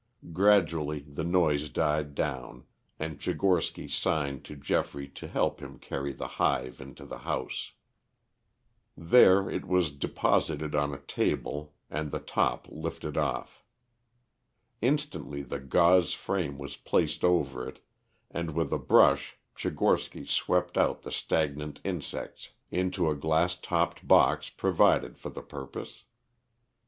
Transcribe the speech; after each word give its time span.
Gradually 0.33 1.01
the 1.07 1.23
noise 1.23 1.69
died 1.69 2.15
down, 2.15 2.63
and 2.97 3.19
Tchigorsky 3.19 3.87
signed 3.87 4.43
to 4.45 4.55
Geoffrey 4.55 5.07
to 5.09 5.27
help 5.27 5.59
him 5.59 5.77
carry 5.77 6.11
the 6.11 6.27
hive 6.41 6.81
into 6.81 7.05
the 7.05 7.19
house. 7.19 7.73
There 8.97 9.47
it 9.47 9.67
was 9.67 9.91
deposited 9.91 10.73
on 10.73 10.91
a 10.91 10.97
table 10.97 11.75
and 11.87 12.09
the 12.09 12.17
top 12.19 12.65
lifted 12.67 13.15
off. 13.15 13.63
Instantly 14.81 15.43
the 15.43 15.59
gauze 15.59 16.15
frame 16.15 16.57
was 16.57 16.77
placed 16.77 17.23
over 17.23 17.69
it, 17.69 17.85
and 18.31 18.55
with 18.55 18.73
a 18.73 18.79
brush 18.79 19.37
Tchigorsky 19.55 20.25
swept 20.27 20.79
out 20.79 21.03
the 21.03 21.11
stagnant 21.11 21.79
insects 21.83 22.49
into 22.71 23.07
a 23.07 23.15
glass 23.15 23.55
topped 23.55 24.07
box 24.07 24.49
provided 24.49 25.19
for 25.19 25.29
the 25.29 25.43
purpose. 25.43 26.05